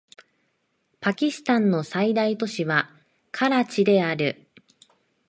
[0.99, 2.89] パキスタンの最大都市は
[3.31, 4.47] カラチである